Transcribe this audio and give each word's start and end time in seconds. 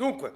Dunque, 0.00 0.32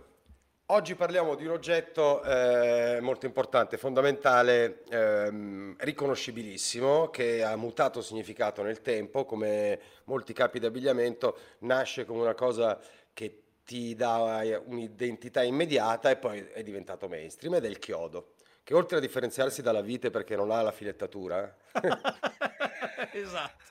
oggi 0.66 0.95
parliamo 0.95 1.35
di 1.35 1.47
un 1.47 1.52
oggetto 1.52 2.23
eh, 2.23 2.99
molto 3.01 3.25
importante, 3.25 3.79
fondamentale, 3.79 4.83
ehm, 4.90 5.76
riconoscibilissimo, 5.79 7.09
che 7.09 7.43
ha 7.43 7.56
mutato 7.56 8.03
significato 8.03 8.62
nel 8.62 8.82
tempo, 8.82 9.24
come 9.24 9.80
molti 10.04 10.35
capi 10.35 10.58
d'abbigliamento, 10.58 11.38
nasce 11.61 12.04
come 12.04 12.21
una 12.21 12.35
cosa 12.35 12.79
che 13.14 13.45
ti 13.64 13.95
dà 13.95 14.42
un'identità 14.66 15.43
immediata 15.43 16.11
e 16.11 16.17
poi 16.17 16.41
è 16.41 16.62
diventato 16.62 17.09
mainstream 17.09 17.55
ed 17.55 17.65
è 17.65 17.69
il 17.69 17.79
chiodo, 17.79 18.35
che 18.62 18.75
oltre 18.75 18.99
a 18.99 19.01
differenziarsi 19.01 19.62
dalla 19.62 19.81
vite 19.81 20.11
perché 20.11 20.37
non 20.37 20.51
ha 20.51 20.61
la 20.61 20.73
filettatura, 20.73 21.57
esatto. 23.12 23.62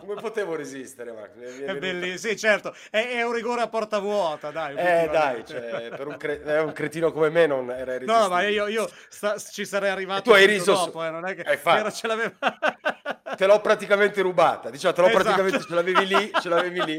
Come 0.00 0.14
potevo 0.20 0.54
resistere, 0.54 1.12
Marco? 1.12 1.40
È 1.40 1.76
bellissimo, 1.76 2.32
sì, 2.32 2.36
certo. 2.36 2.74
È, 2.90 2.98
è, 2.98 3.22
un 3.22 3.32
rigore 3.32 3.62
a 3.62 3.68
porta 3.68 3.98
vuota, 3.98 4.50
dai. 4.50 4.76
Eh, 4.76 5.08
dai, 5.10 5.44
cioè, 5.46 5.88
per 5.90 6.06
un, 6.06 6.16
cre- 6.16 6.60
un, 6.60 6.72
cretino 6.72 7.12
come 7.12 7.30
me 7.30 7.46
non 7.46 7.70
era 7.70 7.94
irresistibile. 7.94 8.18
No, 8.18 8.28
ma 8.28 8.42
io, 8.42 8.66
io 8.68 8.90
sta, 9.08 9.38
ci 9.38 9.64
sarei 9.64 9.90
arrivato 9.90 10.22
tu 10.22 10.30
hai 10.30 10.46
riso 10.46 10.72
dopo, 10.72 11.04
eh, 11.04 11.10
non 11.10 11.26
è 11.26 11.34
che 11.34 11.42
era, 11.42 11.90
ce 11.90 12.06
l'aveva... 12.06 12.34
te 13.36 13.46
l'ho 13.46 13.60
praticamente 13.60 14.20
rubata, 14.20 14.70
diciamo, 14.70 14.94
te 14.94 15.00
l'ho 15.00 15.08
esatto. 15.08 15.24
praticamente, 15.24 15.66
ce 15.66 15.74
l'avevi 15.74 16.06
lì, 16.06 16.30
ce 16.40 16.48
l'avevi 16.48 16.84
lì. 16.84 16.98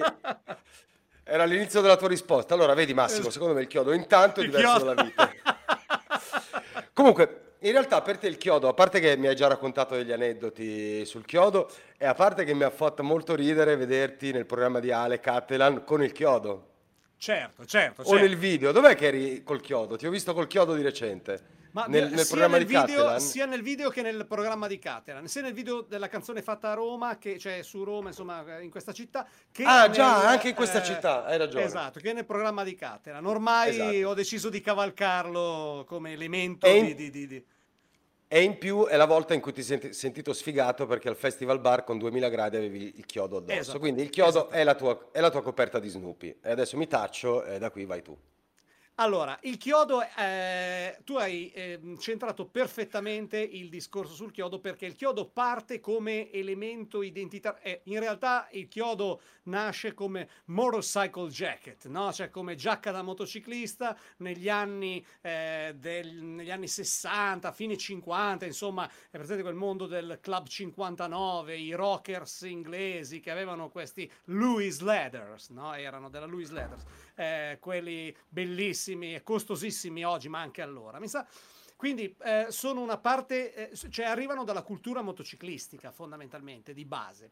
Era 1.23 1.45
l'inizio 1.45 1.81
della 1.81 1.95
tua 1.95 2.07
risposta. 2.07 2.55
Allora, 2.55 2.73
vedi 2.73 2.93
Massimo, 2.93 3.29
secondo 3.29 3.53
me 3.53 3.61
il 3.61 3.67
chiodo 3.67 3.91
intanto 3.91 4.41
è 4.41 4.45
diverso 4.45 4.77
chiodo. 4.77 4.85
dalla 4.85 5.03
vita. 5.03 5.31
Comunque, 6.91 7.48
in 7.61 7.71
realtà 7.71 8.01
per 8.01 8.17
te 8.17 8.27
il 8.27 8.37
chiodo, 8.37 8.67
a 8.67 8.73
parte 8.73 8.99
che 8.99 9.17
mi 9.17 9.27
hai 9.27 9.35
già 9.35 9.47
raccontato 9.47 9.95
degli 9.95 10.11
aneddoti 10.11 11.05
sul 11.05 11.25
chiodo, 11.25 11.69
e 11.97 12.05
a 12.05 12.13
parte 12.13 12.45
che 12.45 12.53
mi 12.53 12.63
ha 12.63 12.69
fatto 12.69 13.03
molto 13.03 13.35
ridere 13.35 13.75
vederti 13.75 14.31
nel 14.31 14.45
programma 14.45 14.79
di 14.79 14.91
Ale 14.91 15.19
Cattelan 15.19 15.83
con 15.83 16.01
il 16.01 16.11
chiodo. 16.13 16.67
Certo, 17.19 17.65
certo. 17.65 18.01
O 18.03 18.05
certo. 18.05 18.25
nel 18.25 18.37
video, 18.37 18.71
dov'è 18.71 18.95
che 18.95 19.07
eri 19.07 19.43
col 19.43 19.59
chiodo? 19.59 19.97
Ti 19.97 20.07
ho 20.07 20.09
visto 20.09 20.33
col 20.33 20.47
chiodo 20.47 20.73
di 20.73 20.81
recente. 20.81 21.57
Ma 21.71 21.85
nel, 21.85 22.09
nel 22.11 22.25
programma 22.25 22.57
nel 22.57 22.65
di 22.65 22.73
video, 22.73 23.19
Sia 23.19 23.45
nel 23.45 23.61
video 23.61 23.89
che 23.89 24.01
nel 24.01 24.25
programma 24.25 24.67
di 24.67 24.79
Cateran, 24.79 25.27
sia 25.27 25.41
nel 25.41 25.51
video 25.51 25.81
della 25.81 26.07
canzone 26.07 26.41
fatta 26.41 26.71
a 26.71 26.73
Roma, 26.73 27.17
che, 27.17 27.37
cioè 27.37 27.61
su 27.61 27.83
Roma, 27.83 28.07
insomma, 28.07 28.61
in 28.61 28.71
questa 28.71 28.93
città. 28.93 29.27
Ah, 29.63 29.81
nel, 29.81 29.91
già, 29.91 30.29
anche 30.29 30.47
in 30.49 30.55
questa 30.55 30.81
eh, 30.81 30.85
città, 30.85 31.25
hai 31.25 31.37
ragione. 31.37 31.65
Esatto, 31.65 31.99
che 31.99 32.13
nel 32.13 32.25
programma 32.25 32.63
di 32.63 32.73
Cateran. 32.73 33.25
Ormai 33.25 33.69
esatto. 33.69 34.07
ho 34.07 34.13
deciso 34.13 34.49
di 34.49 34.61
cavalcarlo 34.61 35.83
come 35.85 36.13
elemento 36.13 36.67
in... 36.67 36.85
di, 36.85 36.95
di, 36.95 37.09
di, 37.11 37.27
di 37.27 37.45
e 38.31 38.43
in 38.43 38.59
più 38.59 38.85
è 38.85 38.95
la 38.95 39.07
volta 39.07 39.33
in 39.33 39.41
cui 39.41 39.51
ti 39.51 39.63
sei 39.63 39.91
sentito 39.91 40.33
sfigato 40.33 40.85
perché 40.85 41.09
al 41.09 41.15
Festival 41.15 41.59
Bar 41.59 41.83
con 41.83 41.97
2000 41.97 42.29
gradi 42.29 42.57
avevi 42.57 42.93
il 42.97 43.05
chiodo 43.07 43.37
addosso. 43.37 43.59
Esatto. 43.59 43.79
Quindi 43.79 44.03
il 44.03 44.11
chiodo 44.11 44.29
esatto. 44.29 44.53
è, 44.53 44.63
la 44.63 44.75
tua, 44.75 45.09
è, 45.11 45.19
la 45.19 45.31
tua, 45.31 45.41
coperta 45.41 45.79
di 45.79 45.89
Snoopy. 45.89 46.37
E 46.43 46.51
adesso 46.51 46.77
mi 46.77 46.85
taccio 46.85 47.43
e 47.43 47.57
da 47.57 47.71
qui 47.71 47.85
vai 47.85 48.03
tu. 48.03 48.15
Allora, 49.01 49.39
il 49.43 49.55
chiodo, 49.55 50.01
eh, 50.17 50.99
tu 51.05 51.15
hai 51.15 51.49
eh, 51.51 51.79
centrato 51.99 52.45
perfettamente 52.47 53.39
il 53.39 53.69
discorso 53.69 54.13
sul 54.13 54.33
chiodo 54.33 54.59
perché 54.59 54.85
il 54.85 54.95
chiodo 54.95 55.29
parte 55.29 55.79
come 55.79 56.29
elemento 56.33 57.01
identitario. 57.01 57.61
Eh, 57.63 57.79
in 57.85 57.99
realtà 57.99 58.49
il 58.51 58.67
chiodo 58.67 59.21
nasce 59.43 59.93
come 59.93 60.27
motorcycle 60.47 61.29
jacket, 61.29 61.87
no? 61.87 62.11
cioè 62.11 62.29
come 62.29 62.55
giacca 62.55 62.91
da 62.91 63.01
motociclista 63.01 63.97
negli 64.17 64.49
anni, 64.49 65.03
eh, 65.21 65.73
del, 65.77 66.21
negli 66.21 66.51
anni 66.51 66.67
60, 66.67 67.53
fine 67.53 67.77
50, 67.77 68.45
insomma, 68.45 68.85
è 69.09 69.15
presente 69.15 69.43
quel 69.43 69.55
mondo 69.55 69.85
del 69.85 70.19
Club 70.21 70.45
59, 70.45 71.55
i 71.55 71.71
rockers 71.71 72.41
inglesi 72.41 73.21
che 73.21 73.31
avevano 73.31 73.69
questi 73.69 74.11
Louis 74.25 74.81
Leathers, 74.81 75.51
no? 75.51 75.73
erano 75.73 76.09
della 76.09 76.25
Louis 76.25 76.49
Leathers 76.49 76.83
eh, 77.19 77.57
quelli 77.59 78.15
bellissimi 78.29 79.13
e 79.13 79.23
costosissimi 79.23 80.05
oggi, 80.05 80.29
ma 80.29 80.39
anche 80.39 80.61
allora. 80.61 80.99
Mi 80.99 81.09
sa, 81.09 81.27
quindi 81.75 82.15
eh, 82.23 82.47
sono 82.49 82.81
una 82.81 82.97
parte, 82.97 83.71
eh, 83.71 83.75
cioè 83.89 84.05
arrivano 84.05 84.45
dalla 84.45 84.61
cultura 84.61 85.01
motociclistica 85.01 85.91
fondamentalmente, 85.91 86.73
di 86.73 86.85
base. 86.85 87.31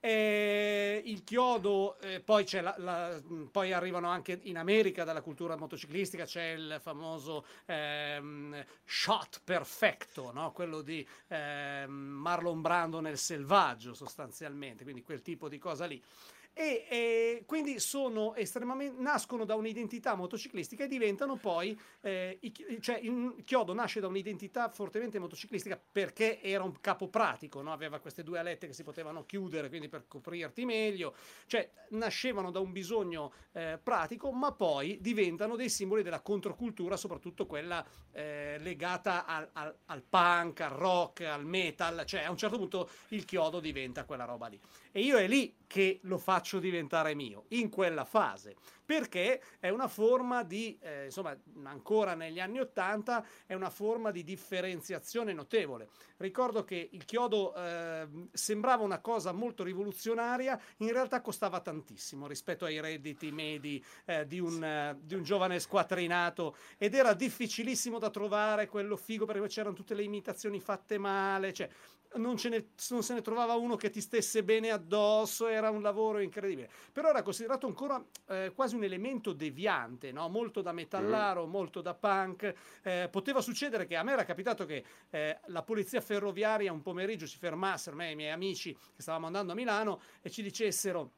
E 0.00 1.02
il 1.04 1.24
chiodo, 1.24 1.98
eh, 2.00 2.20
poi, 2.20 2.46
la, 2.52 2.74
la, 2.78 3.22
poi, 3.50 3.72
arrivano 3.72 4.08
anche 4.08 4.38
in 4.44 4.56
America 4.56 5.04
dalla 5.04 5.22
cultura 5.22 5.56
motociclistica, 5.56 6.24
c'è 6.24 6.52
il 6.52 6.78
famoso 6.80 7.44
ehm, 7.66 8.64
shot 8.84 9.40
perfetto, 9.44 10.32
no? 10.32 10.52
quello 10.52 10.80
di 10.80 11.06
ehm, 11.28 11.90
Marlon 11.90 12.60
Brando 12.60 13.00
nel 13.00 13.18
selvaggio 13.18 13.94
sostanzialmente, 13.94 14.84
quindi 14.84 15.02
quel 15.02 15.22
tipo 15.22 15.48
di 15.48 15.58
cosa 15.58 15.86
lì 15.86 16.02
e, 16.58 16.86
e 16.88 17.42
quindi 17.44 17.76
nascono 18.96 19.44
da 19.44 19.54
un'identità 19.56 20.14
motociclistica 20.14 20.84
e 20.84 20.88
diventano 20.88 21.36
poi, 21.36 21.78
eh, 22.00 22.38
i, 22.40 22.80
cioè 22.80 22.96
il 22.96 23.42
chiodo 23.44 23.74
nasce 23.74 24.00
da 24.00 24.06
un'identità 24.06 24.70
fortemente 24.70 25.18
motociclistica 25.18 25.78
perché 25.92 26.40
era 26.40 26.64
un 26.64 26.80
capo 26.80 27.08
pratico, 27.08 27.60
no? 27.60 27.72
aveva 27.72 27.98
queste 27.98 28.22
due 28.22 28.38
alette 28.38 28.68
che 28.68 28.72
si 28.72 28.84
potevano 28.84 29.26
chiudere 29.26 29.68
quindi 29.68 29.90
per 29.90 30.08
coprirti 30.08 30.64
meglio, 30.64 31.14
cioè 31.44 31.70
nascevano 31.90 32.50
da 32.50 32.60
un 32.60 32.72
bisogno 32.72 33.32
eh, 33.52 33.78
pratico 33.82 34.32
ma 34.32 34.50
poi 34.52 34.96
diventano 35.02 35.56
dei 35.56 35.68
simboli 35.68 36.02
della 36.02 36.20
controcultura, 36.20 36.96
soprattutto 36.96 37.44
quella 37.44 37.84
eh, 38.12 38.56
legata 38.60 39.26
al, 39.26 39.46
al, 39.52 39.76
al 39.84 40.02
punk, 40.02 40.62
al 40.62 40.70
rock, 40.70 41.20
al 41.20 41.44
metal, 41.44 42.06
cioè 42.06 42.22
a 42.22 42.30
un 42.30 42.38
certo 42.38 42.56
punto 42.56 42.88
il 43.08 43.26
chiodo 43.26 43.60
diventa 43.60 44.04
quella 44.04 44.24
roba 44.24 44.46
lì. 44.46 44.58
E 44.96 45.00
io 45.00 45.18
è 45.18 45.26
lì 45.26 45.54
che 45.66 46.00
lo 46.04 46.16
faccio 46.16 46.58
diventare 46.58 47.14
mio, 47.14 47.44
in 47.48 47.68
quella 47.68 48.06
fase, 48.06 48.56
perché 48.82 49.42
è 49.60 49.68
una 49.68 49.88
forma 49.88 50.42
di, 50.42 50.78
eh, 50.80 51.04
insomma, 51.04 51.36
ancora 51.64 52.14
negli 52.14 52.40
anni 52.40 52.60
Ottanta, 52.60 53.22
è 53.44 53.52
una 53.52 53.68
forma 53.68 54.10
di 54.10 54.24
differenziazione 54.24 55.34
notevole. 55.34 55.90
Ricordo 56.16 56.64
che 56.64 56.88
il 56.92 57.04
chiodo 57.04 57.54
eh, 57.54 58.08
sembrava 58.32 58.84
una 58.84 59.00
cosa 59.00 59.32
molto 59.32 59.64
rivoluzionaria, 59.64 60.58
in 60.78 60.92
realtà 60.92 61.20
costava 61.20 61.60
tantissimo 61.60 62.26
rispetto 62.26 62.64
ai 62.64 62.80
redditi 62.80 63.30
medi 63.30 63.84
eh, 64.06 64.26
di, 64.26 64.40
un, 64.40 64.64
eh, 64.64 64.98
di 65.02 65.14
un 65.14 65.24
giovane 65.24 65.60
squattrinato 65.60 66.56
ed 66.78 66.94
era 66.94 67.12
difficilissimo 67.12 67.98
da 67.98 68.08
trovare 68.08 68.66
quello 68.66 68.96
figo 68.96 69.26
perché 69.26 69.46
c'erano 69.48 69.74
tutte 69.74 69.92
le 69.92 70.04
imitazioni 70.04 70.58
fatte 70.58 70.96
male, 70.96 71.52
cioè 71.52 71.68
non, 72.14 72.36
ne, 72.44 72.68
non, 72.90 73.02
se 73.02 73.14
ne 73.14 73.20
trovava 73.20 73.54
uno 73.54 73.76
che 73.76 73.90
ti 73.90 74.00
stesse 74.00 74.42
bene 74.42 74.70
addosso, 74.86 75.48
era 75.48 75.70
un 75.70 75.82
lavoro 75.82 76.20
incredibile. 76.20 76.70
Però 76.92 77.08
era 77.08 77.22
considerato 77.22 77.66
ancora 77.66 78.02
eh, 78.28 78.52
quasi 78.54 78.76
un 78.76 78.84
elemento 78.84 79.32
deviante, 79.32 80.12
no? 80.12 80.28
molto 80.28 80.62
da 80.62 80.72
metallaro, 80.72 81.46
mm. 81.46 81.50
molto 81.50 81.80
da 81.82 81.94
punk. 81.94 82.54
Eh, 82.82 83.08
poteva 83.10 83.40
succedere 83.40 83.86
che 83.86 83.96
a 83.96 84.02
me 84.02 84.12
era 84.12 84.24
capitato 84.24 84.64
che 84.64 84.84
eh, 85.10 85.38
la 85.46 85.62
polizia 85.62 86.00
ferroviaria 86.00 86.72
un 86.72 86.82
pomeriggio 86.82 87.26
si 87.26 87.36
fermassero, 87.36 87.96
me 87.96 88.08
e 88.08 88.12
i 88.12 88.16
miei 88.16 88.30
amici 88.30 88.72
che 88.72 89.02
stavamo 89.02 89.26
andando 89.26 89.52
a 89.52 89.54
Milano, 89.56 90.00
e 90.22 90.30
ci 90.30 90.42
dicessero 90.42 91.10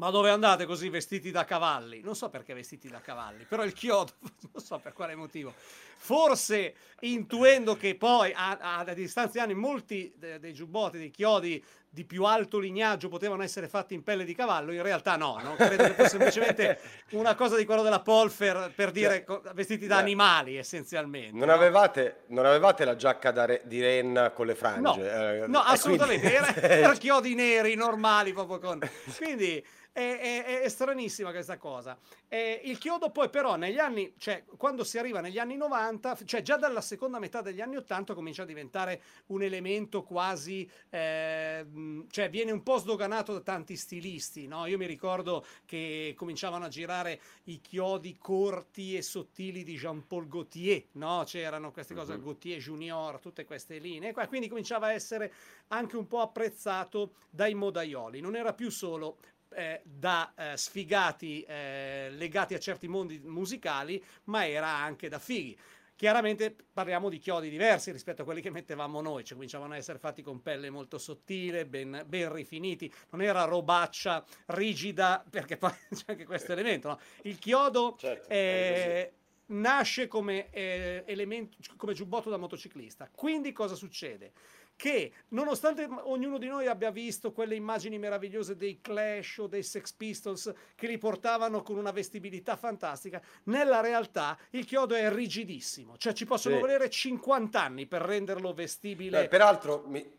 ma 0.00 0.08
dove 0.08 0.30
andate 0.30 0.64
così 0.64 0.88
vestiti 0.88 1.30
da 1.30 1.44
cavalli? 1.44 2.00
Non 2.00 2.16
so 2.16 2.30
perché 2.30 2.54
vestiti 2.54 2.88
da 2.88 3.02
cavalli, 3.02 3.44
però 3.44 3.64
il 3.64 3.74
chiodo, 3.74 4.12
non 4.50 4.62
so 4.64 4.78
per 4.78 4.94
quale 4.94 5.14
motivo. 5.14 5.52
Forse 5.54 6.74
intuendo 7.00 7.76
che 7.76 7.94
poi 7.96 8.32
a, 8.32 8.56
a, 8.58 8.78
a 8.78 8.94
distanza 8.94 9.32
di 9.32 9.38
anni 9.40 9.52
molti 9.52 10.10
de, 10.16 10.38
dei 10.38 10.54
giubbotti, 10.54 10.96
dei 10.96 11.10
chiodi 11.10 11.62
di 11.92 12.04
più 12.04 12.22
alto 12.24 12.58
lignaggio 12.58 13.08
potevano 13.08 13.42
essere 13.42 13.66
fatti 13.66 13.94
in 13.94 14.04
pelle 14.04 14.24
di 14.24 14.32
cavallo, 14.32 14.72
in 14.72 14.82
realtà 14.82 15.16
no, 15.16 15.40
no? 15.42 15.56
credo 15.56 15.82
che 15.82 15.94
fosse 15.94 16.10
semplicemente 16.10 16.78
una 17.10 17.34
cosa 17.34 17.56
di 17.56 17.64
quello 17.64 17.82
della 17.82 17.98
Polfer 17.98 18.72
per 18.76 18.92
dire 18.92 19.26
vestiti 19.54 19.88
da 19.88 19.96
animali 19.96 20.56
essenzialmente. 20.56 21.36
Non, 21.36 21.48
no? 21.48 21.54
avevate, 21.54 22.22
non 22.28 22.46
avevate, 22.46 22.84
la 22.84 22.94
giacca 22.94 23.44
re, 23.44 23.62
di 23.64 23.80
renna 23.80 24.30
con 24.30 24.46
le 24.46 24.54
frange? 24.54 25.00
No, 25.00 25.04
eh, 25.04 25.44
no 25.48 25.58
assolutamente, 25.58 26.30
quindi... 26.30 26.48
era, 26.48 26.54
era 26.86 26.92
chiodi 26.92 27.34
neri 27.34 27.74
normali 27.74 28.32
proprio 28.32 28.60
con... 28.60 28.78
Quindi 29.16 29.62
è, 29.92 30.44
è, 30.44 30.60
è 30.60 30.68
stranissima 30.68 31.30
questa 31.30 31.56
cosa. 31.58 31.98
Eh, 32.28 32.60
il 32.64 32.78
chiodo 32.78 33.10
poi 33.10 33.28
però 33.28 33.56
negli 33.56 33.78
anni, 33.78 34.14
cioè 34.18 34.44
quando 34.56 34.84
si 34.84 34.98
arriva 34.98 35.20
negli 35.20 35.38
anni 35.38 35.56
90, 35.56 36.18
cioè 36.24 36.42
già 36.42 36.56
dalla 36.56 36.80
seconda 36.80 37.18
metà 37.18 37.42
degli 37.42 37.60
anni 37.60 37.76
80 37.76 38.14
comincia 38.14 38.42
a 38.42 38.46
diventare 38.46 39.02
un 39.26 39.42
elemento 39.42 40.02
quasi, 40.02 40.68
eh, 40.90 41.66
cioè 42.10 42.30
viene 42.30 42.50
un 42.50 42.62
po' 42.62 42.78
sdoganato 42.78 43.32
da 43.32 43.40
tanti 43.40 43.76
stilisti, 43.76 44.46
no? 44.46 44.66
Io 44.66 44.78
mi 44.78 44.86
ricordo 44.86 45.44
che 45.64 46.14
cominciavano 46.16 46.64
a 46.64 46.68
girare 46.68 47.20
i 47.44 47.60
chiodi 47.60 48.16
corti 48.18 48.96
e 48.96 49.02
sottili 49.02 49.62
di 49.62 49.76
Jean-Paul 49.76 50.28
Gaultier, 50.28 50.84
no? 50.92 51.22
C'erano 51.26 51.70
queste 51.72 51.94
cose, 51.94 52.14
uh-huh. 52.14 52.22
Gaultier 52.22 52.58
Junior, 52.58 53.20
tutte 53.20 53.44
queste 53.44 53.78
linee, 53.78 54.14
quindi 54.28 54.48
cominciava 54.48 54.88
a 54.88 54.92
essere 54.92 55.32
anche 55.68 55.96
un 55.96 56.06
po' 56.06 56.20
apprezzato 56.20 57.14
dai 57.30 57.54
modaioli, 57.54 58.20
non 58.20 58.36
era 58.36 58.52
più 58.52 58.70
solo 58.70 59.18
eh, 59.54 59.80
da 59.84 60.32
eh, 60.36 60.56
sfigati 60.56 61.42
eh, 61.42 62.08
legati 62.12 62.54
a 62.54 62.58
certi 62.58 62.88
mondi 62.88 63.20
musicali, 63.24 64.02
ma 64.24 64.46
era 64.46 64.68
anche 64.68 65.08
da 65.08 65.18
fighi. 65.18 65.58
Chiaramente 66.00 66.56
parliamo 66.72 67.10
di 67.10 67.18
chiodi 67.18 67.50
diversi 67.50 67.92
rispetto 67.92 68.22
a 68.22 68.24
quelli 68.24 68.40
che 68.40 68.48
mettevamo 68.48 69.02
noi, 69.02 69.22
cioè 69.22 69.34
cominciavano 69.34 69.74
a 69.74 69.76
essere 69.76 69.98
fatti 69.98 70.22
con 70.22 70.40
pelle 70.40 70.70
molto 70.70 70.96
sottile, 70.96 71.66
ben, 71.66 72.04
ben 72.06 72.32
rifiniti, 72.32 72.90
non 73.10 73.20
era 73.20 73.44
robaccia 73.44 74.24
rigida, 74.46 75.22
perché 75.28 75.58
poi 75.58 75.70
c'è 75.92 76.04
anche 76.06 76.24
questo 76.24 76.52
elemento, 76.52 76.88
no? 76.88 76.98
il 77.24 77.38
chiodo 77.38 77.96
certo, 77.98 78.30
è 78.30 79.12
nasce 79.50 80.06
come, 80.06 80.48
eh, 80.50 81.02
elemento, 81.06 81.58
come 81.76 81.92
giubbotto 81.92 82.30
da 82.30 82.38
motociclista. 82.38 83.10
Quindi 83.14 83.52
cosa 83.52 83.74
succede? 83.74 84.32
Che 84.80 85.12
nonostante 85.28 85.86
ognuno 86.04 86.38
di 86.38 86.46
noi 86.46 86.66
abbia 86.66 86.90
visto 86.90 87.32
quelle 87.32 87.54
immagini 87.54 87.98
meravigliose 87.98 88.56
dei 88.56 88.80
Clash 88.80 89.36
o 89.36 89.46
dei 89.46 89.62
Sex 89.62 89.92
Pistols 89.92 90.50
che 90.74 90.86
li 90.86 90.96
portavano 90.96 91.60
con 91.60 91.76
una 91.76 91.90
vestibilità 91.90 92.56
fantastica, 92.56 93.20
nella 93.44 93.80
realtà 93.80 94.38
il 94.52 94.64
chiodo 94.64 94.94
è 94.94 95.12
rigidissimo, 95.12 95.98
cioè 95.98 96.14
ci 96.14 96.24
possono 96.24 96.54
sì. 96.54 96.62
volere 96.62 96.88
50 96.88 97.60
anni 97.60 97.84
per 97.84 98.00
renderlo 98.00 98.54
vestibile. 98.54 99.20
Beh, 99.20 99.28
peraltro 99.28 99.84
mi, 99.86 100.10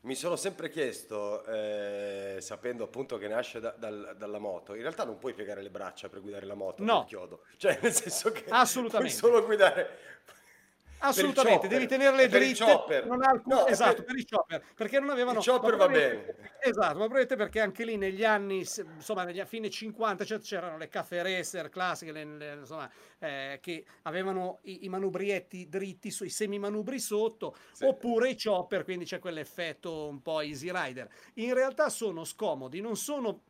mi 0.00 0.16
sono 0.16 0.34
sempre 0.34 0.68
chiesto, 0.68 1.44
eh, 1.44 2.38
sapendo 2.40 2.82
appunto 2.82 3.18
che 3.18 3.28
nasce 3.28 3.60
da, 3.60 3.70
dal, 3.70 4.16
dalla 4.18 4.40
moto, 4.40 4.74
in 4.74 4.80
realtà 4.80 5.04
non 5.04 5.16
puoi 5.18 5.32
piegare 5.32 5.62
le 5.62 5.70
braccia 5.70 6.08
per 6.08 6.22
guidare 6.22 6.44
la 6.44 6.56
moto 6.56 6.82
no. 6.82 7.04
chiodo. 7.04 7.44
Cioè, 7.56 7.78
nel 7.80 7.92
senso 7.92 8.32
che 8.32 8.46
Assolutamente. 8.48 9.16
puoi 9.16 9.30
solo 9.30 9.46
guidare 9.46 9.98
Assolutamente, 11.04 11.66
devi 11.66 11.86
tenerle 11.86 12.28
dritte. 12.28 13.02
Non 13.04 13.22
ha 13.22 13.30
alcun... 13.30 13.54
no, 13.54 13.66
esatto, 13.66 13.96
per... 13.96 14.04
per 14.04 14.16
i 14.16 14.26
chopper, 14.28 14.64
perché 14.74 15.00
non 15.00 15.10
avevano... 15.10 15.40
Il 15.40 15.44
chopper 15.44 15.76
va 15.76 15.88
bene. 15.88 16.34
Esatto, 16.60 16.98
ma 16.98 17.06
probabilmente 17.06 17.36
perché 17.36 17.60
anche 17.60 17.84
lì 17.84 17.96
negli 17.96 18.24
anni, 18.24 18.58
insomma, 18.58 19.24
negli 19.24 19.42
fine 19.44 19.68
50 19.68 20.24
cioè, 20.24 20.38
c'erano 20.38 20.76
le 20.76 20.88
caffè 20.88 21.22
racer 21.22 21.68
classiche, 21.68 22.12
le, 22.12 22.24
le, 22.24 22.52
insomma, 22.60 22.88
eh, 23.18 23.58
che 23.60 23.84
avevano 24.02 24.60
i, 24.62 24.84
i, 24.84 24.88
manubrietti 24.88 25.68
dritti 25.68 26.10
sui 26.10 26.30
semi-manubri 26.30 27.00
sotto, 27.00 27.56
sì. 27.72 27.84
oppure 27.84 28.30
i 28.30 28.40
chopper, 28.40 28.84
quindi 28.84 29.04
c'è 29.04 29.18
quell'effetto 29.18 30.06
un 30.06 30.22
po' 30.22 30.40
easy 30.40 30.70
rider. 30.72 31.08
In 31.34 31.52
realtà 31.52 31.88
sono 31.88 32.24
scomodi, 32.24 32.80
non 32.80 32.96
sono 32.96 33.42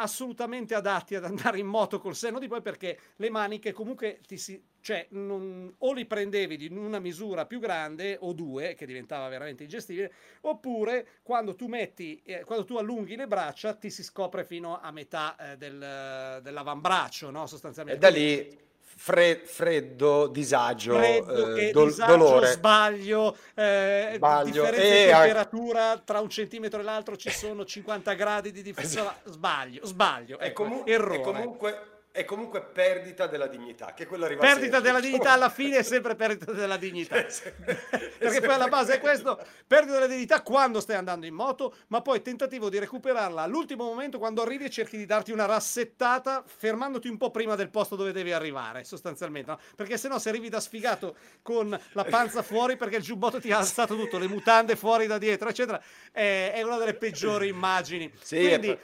assolutamente 0.00 0.74
adatti 0.74 1.14
ad 1.14 1.24
andare 1.24 1.58
in 1.58 1.66
moto 1.66 1.98
col 1.98 2.14
senno 2.14 2.38
di 2.38 2.48
poi 2.48 2.62
perché 2.62 2.98
le 3.16 3.30
maniche 3.30 3.72
comunque 3.72 4.20
ti 4.26 4.36
si 4.36 4.60
cioè 4.88 5.06
non, 5.10 5.74
o 5.76 5.92
li 5.92 6.06
prendevi 6.06 6.56
di 6.56 6.68
una 6.74 6.98
misura 6.98 7.44
più 7.44 7.58
grande 7.58 8.16
o 8.20 8.32
due 8.32 8.74
che 8.74 8.86
diventava 8.86 9.28
veramente 9.28 9.64
ingestibile 9.64 10.10
oppure 10.42 11.06
quando 11.22 11.54
tu 11.54 11.66
metti 11.66 12.22
eh, 12.24 12.42
quando 12.44 12.64
tu 12.64 12.76
allunghi 12.76 13.14
le 13.14 13.26
braccia 13.26 13.74
ti 13.74 13.90
si 13.90 14.02
scopre 14.02 14.44
fino 14.44 14.80
a 14.80 14.90
metà 14.90 15.36
eh, 15.36 15.56
del, 15.58 16.40
dell'avambraccio 16.42 17.28
no 17.28 17.46
sostanzialmente 17.46 18.06
e 18.06 18.10
da 18.10 18.16
lì 18.16 18.66
Fre- 18.80 19.42
freddo, 19.44 20.26
disagio, 20.26 20.96
freddo, 20.96 21.54
eh, 21.54 21.70
dol- 21.70 21.86
disagio 21.86 22.16
dolore. 22.16 22.46
Sbaglio, 22.48 23.36
eh, 23.54 24.14
sbaglio 24.16 24.50
differenza 24.50 24.82
e 24.82 25.04
di 25.04 25.10
temperatura 25.10 25.98
tra 25.98 26.18
un 26.18 26.28
centimetro 26.28 26.80
e 26.80 26.82
l'altro 26.82 27.16
ci 27.16 27.30
sono 27.30 27.64
50 27.64 28.14
gradi 28.14 28.50
di 28.50 28.60
differenza. 28.62 29.16
Sbaglio, 29.24 29.86
sbaglio, 29.86 30.40
ecco, 30.40 30.64
comu- 30.64 30.88
errore. 30.88 31.18
E 31.18 31.20
comunque 31.20 31.97
è 32.10 32.24
comunque 32.24 32.62
perdita 32.62 33.26
della 33.26 33.46
dignità, 33.46 33.94
che 33.94 34.06
quello 34.06 34.24
arriva 34.24 34.40
Perdita 34.40 34.80
della 34.80 34.98
dignità 35.00 35.32
alla 35.32 35.50
fine 35.50 35.78
è 35.78 35.82
sempre 35.82 36.14
perdita 36.16 36.52
della 36.52 36.76
dignità. 36.76 37.14
Perché 38.18 38.40
poi 38.40 38.54
alla 38.54 38.68
base 38.68 38.94
è 38.94 39.00
questo, 39.00 39.40
perdita 39.66 39.94
della 39.94 40.06
dignità 40.06 40.42
quando 40.42 40.80
stai 40.80 40.96
andando 40.96 41.26
in 41.26 41.34
moto, 41.34 41.74
ma 41.88 42.00
poi 42.02 42.20
tentativo 42.20 42.68
di 42.68 42.78
recuperarla 42.78 43.42
all'ultimo 43.42 43.84
momento 43.84 44.18
quando 44.18 44.42
arrivi 44.42 44.64
e 44.64 44.70
cerchi 44.70 44.96
di 44.96 45.06
darti 45.06 45.30
una 45.30 45.44
rassettata 45.44 46.42
fermandoti 46.44 47.08
un 47.08 47.16
po' 47.16 47.30
prima 47.30 47.54
del 47.54 47.70
posto 47.70 47.94
dove 47.94 48.12
devi 48.12 48.32
arrivare, 48.32 48.84
sostanzialmente, 48.84 49.50
no? 49.52 49.58
Perché 49.76 49.96
se 49.96 50.08
no 50.08 50.18
se 50.18 50.30
arrivi 50.30 50.48
da 50.48 50.60
sfigato 50.60 51.16
con 51.42 51.78
la 51.92 52.04
panza 52.04 52.42
fuori 52.42 52.76
perché 52.76 52.96
il 52.96 53.02
giubbotto 53.02 53.40
ti 53.40 53.52
ha 53.52 53.58
alzato 53.58 53.94
tutto, 53.96 54.18
le 54.18 54.28
mutande 54.28 54.74
fuori 54.74 55.06
da 55.06 55.18
dietro, 55.18 55.48
eccetera, 55.48 55.80
è, 56.10 56.52
è 56.54 56.62
una 56.62 56.78
delle 56.78 56.94
peggiori 56.94 57.48
immagini. 57.48 58.12
Sì, 58.20 58.38
Quindi, 58.38 58.78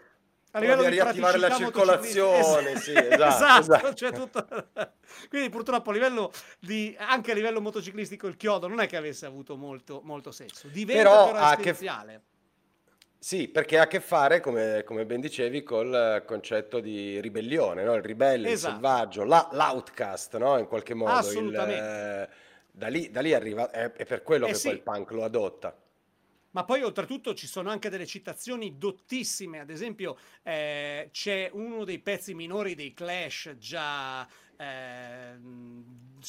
a 0.57 0.61
livello 0.61 0.83
di 0.85 0.91
riattivare 0.91 1.39
la 1.39 1.51
circolazione, 1.51 2.79
sì, 2.79 2.93
esatto, 2.95 3.15
esatto, 3.15 3.61
esatto. 3.61 3.95
Cioè 3.95 4.13
tutto... 4.13 4.47
quindi 5.29 5.49
purtroppo 5.49 5.91
a 5.91 5.93
livello 5.93 6.31
di, 6.61 6.95
anche 6.99 7.33
a 7.33 7.35
livello 7.35 7.61
motociclistico 7.61 8.29
il 8.29 8.37
chiodo 8.37 8.69
non 8.69 8.81
è 8.81 8.87
che 8.87 8.97
avesse 8.97 9.27
avuto 9.27 9.57
molto, 9.57 10.01
molto 10.05 10.31
senso, 10.31 10.69
diventa 10.69 11.03
però, 11.03 11.33
però 11.33 11.53
essenziale. 11.59 12.13
Che... 12.13 12.33
Sì, 13.19 13.49
perché 13.49 13.79
ha 13.79 13.83
a 13.83 13.87
che 13.87 14.01
fare, 14.01 14.41
come, 14.41 14.83
come, 14.85 15.07
ben 15.07 15.21
dicevi, 15.21 15.63
col 15.63 16.23
concetto 16.27 16.79
di 16.79 17.21
ribellione, 17.23 17.83
no? 17.83 17.95
il 17.95 18.03
ribelle, 18.03 18.51
esatto. 18.51 18.75
il 18.75 18.81
selvaggio, 18.81 19.25
la, 19.25 19.49
l'outcast, 19.51 20.37
no? 20.37 20.59
in 20.59 20.67
qualche 20.67 20.93
modo. 20.93 21.13
Assolutamente. 21.13 21.83
Il, 21.83 21.89
eh, 21.89 22.29
da, 22.71 22.89
lì, 22.89 23.11
da, 23.11 23.23
lì, 23.23 23.33
arriva, 23.33 23.71
è, 23.71 23.91
è 23.93 24.05
per 24.05 24.23
quello 24.23 24.45
eh 24.45 24.49
che 24.51 24.55
sì. 24.55 24.69
poi 24.69 24.77
il 24.77 24.83
punk 24.83 25.11
lo 25.13 25.25
adotta. 25.25 25.75
Ma 26.55 26.65
poi 26.65 26.83
oltretutto 26.83 27.35
ci 27.35 27.49
sono 27.49 27.71
anche 27.71 27.89
delle 27.89 28.07
citazioni 28.07 28.79
dottissime, 28.79 29.59
ad 29.59 29.71
esempio 29.71 30.17
eh, 30.45 31.09
c'è 31.11 31.51
uno 31.53 31.83
dei 31.85 31.99
pezzi 31.99 32.33
minori 32.33 32.77
dei 32.77 32.95
Clash 32.95 33.57
già 33.59 34.25
eh, 34.57 35.37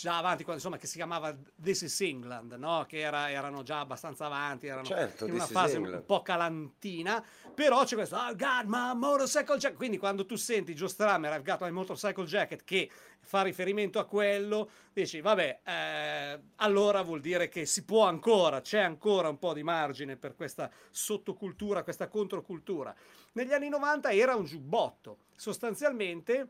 già 0.02 0.18
avanti, 0.18 0.46
insomma, 0.48 0.78
che 0.78 0.88
si 0.88 0.98
chiamava 0.98 1.36
This 1.62 1.82
is 1.82 2.02
England, 2.02 2.54
no? 2.54 2.86
che 2.88 3.00
era, 3.00 3.32
erano 3.32 3.64
già 3.64 3.80
abbastanza 3.80 4.26
avanti, 4.26 4.68
erano 4.68 4.86
certo, 4.86 5.26
in 5.26 5.34
una 5.34 5.46
fase 5.46 5.78
un 5.78 6.04
po' 6.06 6.22
calantina, 6.22 7.24
però 7.54 7.84
c'è 7.84 7.96
questo 7.96 8.16
I've 8.16 8.36
got 8.36 8.66
my 8.66 8.94
motorcycle 8.94 9.58
jacket, 9.58 9.78
quindi 9.78 9.98
quando 9.98 10.26
tu 10.26 10.36
senti 10.36 10.74
Joe 10.74 10.90
Strummer 10.90 11.32
I've 11.32 11.44
got 11.44 11.62
my 11.62 11.72
motorcycle 11.72 12.26
jacket 12.26 12.64
che 12.64 12.90
fa 13.22 13.42
riferimento 13.42 13.98
a 14.00 14.06
quello, 14.06 14.70
dici 14.94 15.22
vabbè, 15.22 15.60
eh, 15.64 16.40
allora 16.58 17.02
vuol 17.02 17.22
dire 17.22 17.48
che 17.48 17.66
si 17.66 17.84
può 17.86 18.06
ancora, 18.06 18.62
c'è 18.62 18.80
ancora 18.80 19.30
un 19.30 19.40
po' 19.40 19.54
di 19.54 19.64
margine 19.64 20.18
per 20.18 20.36
questa 20.36 20.70
sottocultura, 20.92 21.84
questa 21.84 22.08
controcultura. 22.08 22.94
Negli 23.34 23.54
anni 23.54 23.70
90 23.70 24.12
era 24.12 24.36
un 24.36 24.46
giubbotto, 24.46 25.18
sostanzialmente 25.36 26.50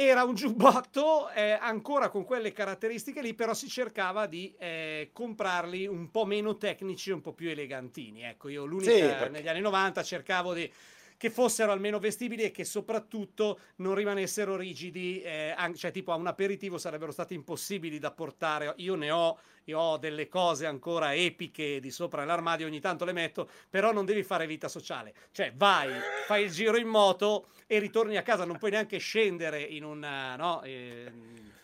era 0.00 0.22
un 0.22 0.36
giubbotto 0.36 1.28
eh, 1.30 1.58
ancora 1.60 2.08
con 2.08 2.24
quelle 2.24 2.52
caratteristiche 2.52 3.20
lì, 3.20 3.34
però 3.34 3.52
si 3.52 3.66
cercava 3.66 4.26
di 4.26 4.54
eh, 4.56 5.10
comprarli 5.12 5.88
un 5.88 6.12
po' 6.12 6.24
meno 6.24 6.56
tecnici 6.56 7.10
e 7.10 7.14
un 7.14 7.20
po' 7.20 7.32
più 7.32 7.50
elegantini. 7.50 8.22
Ecco, 8.22 8.48
io 8.48 8.64
l'unica 8.64 8.92
sì, 8.92 9.00
perché... 9.00 9.28
negli 9.28 9.48
anni 9.48 9.58
90 9.58 10.04
cercavo 10.04 10.54
di 10.54 10.72
che 11.18 11.30
fossero 11.30 11.72
almeno 11.72 11.98
vestibili 11.98 12.44
e 12.44 12.52
che 12.52 12.64
soprattutto 12.64 13.58
non 13.76 13.94
rimanessero 13.94 14.56
rigidi, 14.56 15.20
eh, 15.20 15.54
cioè 15.74 15.90
tipo 15.90 16.12
a 16.12 16.14
un 16.14 16.28
aperitivo 16.28 16.78
sarebbero 16.78 17.10
stati 17.10 17.34
impossibili 17.34 17.98
da 17.98 18.12
portare. 18.12 18.72
Io 18.76 18.94
ne 18.94 19.10
ho, 19.10 19.38
io 19.64 19.78
ho 19.78 19.96
delle 19.98 20.28
cose 20.28 20.64
ancora 20.64 21.14
epiche 21.14 21.80
di 21.80 21.90
sopra 21.90 22.24
l'armadio, 22.24 22.66
ogni 22.66 22.80
tanto 22.80 23.04
le 23.04 23.12
metto, 23.12 23.50
però 23.68 23.92
non 23.92 24.04
devi 24.06 24.22
fare 24.22 24.46
vita 24.46 24.68
sociale. 24.68 25.12
Cioè 25.32 25.52
vai, 25.54 25.90
fai 26.26 26.44
il 26.44 26.52
giro 26.52 26.78
in 26.78 26.86
moto 26.86 27.48
e 27.66 27.80
ritorni 27.80 28.16
a 28.16 28.22
casa, 28.22 28.44
non 28.44 28.56
puoi 28.56 28.70
neanche 28.70 28.98
scendere 28.98 29.60
in 29.60 29.82
un... 29.82 29.98
No, 29.98 30.62
eh, 30.62 31.10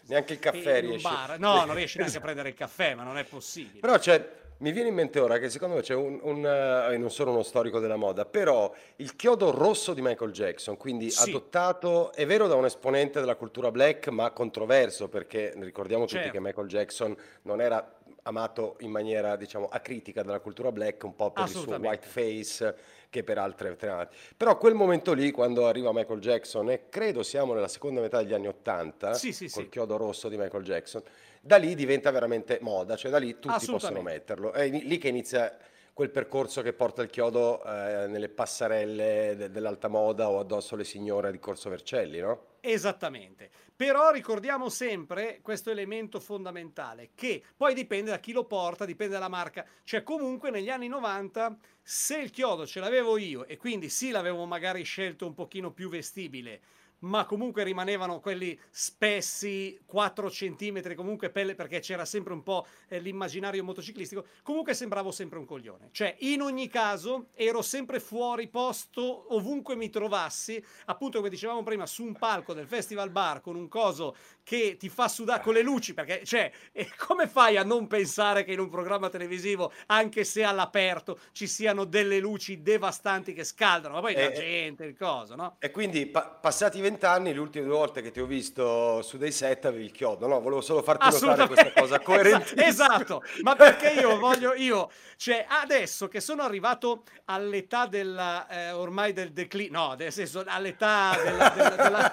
neanche 0.06 0.32
il 0.32 0.38
caffè 0.40 0.80
riesci. 0.80 1.08
No, 1.38 1.64
non 1.64 1.76
riesci 1.76 1.98
neanche 1.98 2.16
a 2.16 2.20
prendere 2.20 2.48
il 2.48 2.54
caffè, 2.56 2.94
ma 2.96 3.04
non 3.04 3.18
è 3.18 3.24
possibile. 3.24 3.78
Però 3.78 3.96
c'è 3.98 4.42
mi 4.64 4.72
viene 4.72 4.88
in 4.88 4.94
mente 4.94 5.20
ora 5.20 5.36
che 5.36 5.50
secondo 5.50 5.74
me 5.74 5.82
c'è 5.82 5.94
un, 5.94 6.18
un 6.22 6.46
eh, 6.46 6.96
non 6.96 7.10
sono 7.10 7.32
uno 7.32 7.42
storico 7.42 7.80
della 7.80 7.96
moda, 7.96 8.24
però 8.24 8.72
il 8.96 9.14
chiodo 9.14 9.50
rosso 9.50 9.92
di 9.92 10.00
Michael 10.00 10.32
Jackson, 10.32 10.78
quindi 10.78 11.10
sì. 11.10 11.28
adottato, 11.28 12.14
è 12.14 12.24
vero 12.24 12.46
da 12.46 12.54
un 12.54 12.64
esponente 12.64 13.20
della 13.20 13.36
cultura 13.36 13.70
black, 13.70 14.08
ma 14.08 14.30
controverso, 14.30 15.08
perché 15.08 15.52
ricordiamo 15.58 16.06
certo. 16.06 16.28
tutti 16.28 16.38
che 16.38 16.42
Michael 16.42 16.68
Jackson 16.68 17.14
non 17.42 17.60
era 17.60 17.94
amato 18.22 18.76
in 18.80 18.90
maniera, 18.90 19.36
diciamo, 19.36 19.68
acritica 19.70 20.22
dalla 20.22 20.40
cultura 20.40 20.72
black, 20.72 21.04
un 21.04 21.14
po' 21.14 21.30
per 21.30 21.44
il 21.44 21.50
suo 21.50 21.76
white 21.76 22.06
face 22.06 22.74
che 23.14 23.22
per 23.22 23.38
altre 23.38 23.76
tremate. 23.76 24.16
Però 24.36 24.50
a 24.50 24.56
quel 24.56 24.74
momento 24.74 25.12
lì, 25.12 25.30
quando 25.30 25.68
arriva 25.68 25.92
Michael 25.92 26.18
Jackson, 26.18 26.68
e 26.70 26.88
credo 26.88 27.22
siamo 27.22 27.54
nella 27.54 27.68
seconda 27.68 28.00
metà 28.00 28.20
degli 28.20 28.34
anni 28.34 28.48
Ottanta, 28.48 29.14
sì, 29.14 29.32
sì, 29.32 29.48
col 29.48 29.64
sì. 29.64 29.68
chiodo 29.68 29.96
rosso 29.96 30.28
di 30.28 30.36
Michael 30.36 30.64
Jackson, 30.64 31.00
da 31.40 31.56
lì 31.56 31.76
diventa 31.76 32.10
veramente 32.10 32.58
moda, 32.60 32.96
cioè 32.96 33.12
da 33.12 33.18
lì 33.18 33.38
tutti 33.38 33.66
possono 33.66 34.02
metterlo. 34.02 34.50
È 34.50 34.66
lì 34.66 34.98
che 34.98 35.06
inizia 35.06 35.56
quel 35.94 36.10
percorso 36.10 36.60
che 36.60 36.72
porta 36.72 37.02
il 37.02 37.08
chiodo 37.08 37.62
eh, 37.64 38.08
nelle 38.08 38.28
passerelle 38.28 39.34
de- 39.36 39.50
dell'alta 39.50 39.86
moda 39.86 40.28
o 40.28 40.40
addosso 40.40 40.74
alle 40.74 40.82
signore 40.82 41.30
di 41.30 41.38
Corso 41.38 41.70
Vercelli, 41.70 42.18
no? 42.18 42.56
Esattamente. 42.60 43.48
Però 43.76 44.10
ricordiamo 44.10 44.68
sempre 44.68 45.38
questo 45.40 45.70
elemento 45.70 46.18
fondamentale 46.18 47.10
che 47.14 47.42
poi 47.56 47.74
dipende 47.74 48.10
da 48.10 48.18
chi 48.18 48.32
lo 48.32 48.44
porta, 48.44 48.84
dipende 48.84 49.14
dalla 49.14 49.28
marca. 49.28 49.64
Cioè 49.84 50.02
comunque 50.02 50.50
negli 50.50 50.68
anni 50.68 50.88
90 50.88 51.56
se 51.80 52.18
il 52.18 52.30
chiodo 52.30 52.66
ce 52.66 52.80
l'avevo 52.80 53.16
io 53.16 53.46
e 53.46 53.56
quindi 53.56 53.88
sì 53.88 54.10
l'avevo 54.10 54.46
magari 54.46 54.82
scelto 54.82 55.26
un 55.26 55.34
pochino 55.34 55.70
più 55.70 55.88
vestibile, 55.88 56.60
ma 57.04 57.24
comunque 57.26 57.64
rimanevano 57.64 58.20
quelli 58.20 58.58
spessi 58.70 59.78
4 59.84 60.30
centimetri, 60.30 60.94
comunque 60.94 61.30
pelle, 61.30 61.54
perché 61.54 61.80
c'era 61.80 62.04
sempre 62.04 62.32
un 62.32 62.42
po' 62.42 62.66
eh, 62.88 62.98
l'immaginario 62.98 63.62
motociclistico, 63.62 64.26
comunque 64.42 64.74
sembravo 64.74 65.10
sempre 65.10 65.38
un 65.38 65.44
coglione. 65.44 65.88
Cioè, 65.92 66.16
in 66.20 66.40
ogni 66.40 66.68
caso, 66.68 67.28
ero 67.34 67.62
sempre 67.62 68.00
fuori 68.00 68.48
posto 68.48 69.34
ovunque 69.34 69.76
mi 69.76 69.90
trovassi, 69.90 70.62
appunto 70.86 71.18
come 71.18 71.30
dicevamo 71.30 71.62
prima, 71.62 71.86
su 71.86 72.04
un 72.04 72.16
palco 72.16 72.54
del 72.54 72.66
Festival 72.66 73.10
Bar 73.10 73.40
con 73.40 73.56
un 73.56 73.68
coso 73.68 74.16
che 74.42 74.76
ti 74.78 74.88
fa 74.88 75.08
sudare 75.08 75.42
con 75.42 75.54
le 75.54 75.62
luci, 75.62 75.94
perché 75.94 76.24
cioè, 76.24 76.50
come 76.96 77.28
fai 77.28 77.56
a 77.56 77.64
non 77.64 77.86
pensare 77.86 78.44
che 78.44 78.52
in 78.52 78.60
un 78.60 78.68
programma 78.68 79.08
televisivo, 79.08 79.72
anche 79.86 80.24
se 80.24 80.42
all'aperto, 80.42 81.18
ci 81.32 81.46
siano 81.46 81.84
delle 81.84 82.18
luci 82.18 82.62
devastanti 82.62 83.32
che 83.32 83.44
scaldano, 83.44 83.94
ma 83.94 84.00
poi 84.00 84.14
la 84.14 84.30
gente, 84.30 84.84
il 84.84 84.96
coso, 84.96 85.34
no? 85.34 85.56
E 85.58 85.70
quindi 85.70 86.06
pa- 86.06 86.28
passati 86.28 86.80
vent'anni, 86.94 87.32
le 87.32 87.40
ultime 87.40 87.66
due 87.66 87.76
volte 87.76 88.00
che 88.00 88.10
ti 88.10 88.20
ho 88.20 88.26
visto 88.26 89.02
su 89.02 89.18
dei 89.18 89.32
set 89.32 89.66
avevi 89.66 89.84
il 89.84 89.92
chiodo, 89.92 90.26
no? 90.26 90.40
Volevo 90.40 90.60
solo 90.60 90.82
farti 90.82 91.08
notare 91.10 91.46
questa 91.48 91.72
cosa 91.72 91.98
coerente. 92.00 92.64
esatto, 92.64 93.22
ma 93.42 93.56
perché 93.56 93.88
io 93.90 94.18
voglio, 94.18 94.54
io, 94.54 94.90
cioè 95.16 95.44
adesso 95.48 96.08
che 96.08 96.20
sono 96.20 96.42
arrivato 96.42 97.02
all'età 97.26 97.86
della, 97.86 98.46
eh, 98.48 98.70
ormai 98.70 99.12
del 99.12 99.32
declino, 99.32 99.88
no, 99.88 99.94
nel 99.94 100.12
senso 100.12 100.44
all'età 100.46 101.16
della, 101.22 101.48
della, 101.48 102.12